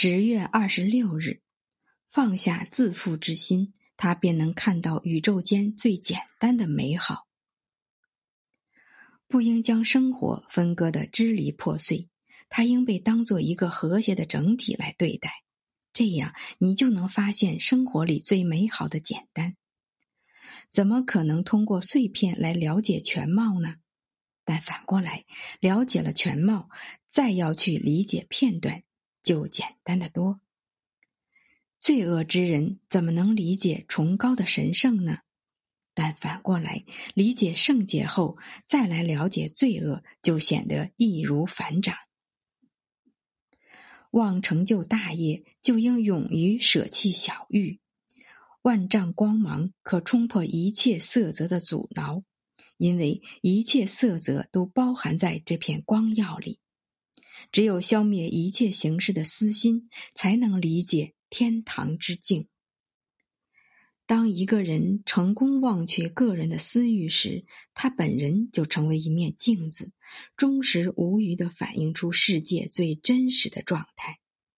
[0.00, 1.42] 十月二十六日，
[2.06, 7.26] 放下自负之心，他便能看到宇宙间最简单的美好。
[9.26, 12.10] 不应将生活分割的支离破碎，
[12.48, 15.42] 它应被当做一个和谐的整体来对待。
[15.92, 19.56] 这样，你就能发现生活里最美好的简单。
[20.70, 23.78] 怎么可能通过碎片来了解全貌呢？
[24.44, 25.24] 但反过来，
[25.58, 26.68] 了解了全貌，
[27.08, 28.84] 再要去理解片段，
[29.28, 30.40] 就简单的多。
[31.78, 35.18] 罪恶之人怎么能理解崇高的神圣呢？
[35.92, 41.94] 但反过来，理解圣洁后，再来了解罪恶，就显得易如反掌。
[44.12, 47.80] 望成就大业，就应勇于舍弃小欲。
[48.62, 52.24] 万丈光芒可冲破一切色泽的阻挠。
[52.78, 56.60] 因为一切色泽都包含在这片光耀里，
[57.50, 62.48] 只有消灭一切形式的私心，才能理解天堂之境。
[64.06, 69.92] 当一个人成功忘却个人的私欲时，他本人就成为一面镜子，
[70.36, 74.20] 忠实无余的反映出世界最真实的状态。